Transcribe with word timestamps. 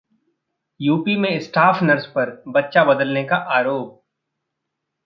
UP 0.79 1.15
में 1.17 1.39
staff 1.39 1.83
nurse 1.83 2.05
पर 2.05 2.43
बच्चा 2.47 2.83
बदलने 2.83 3.23
का 3.23 3.35
आरोप 3.57 3.97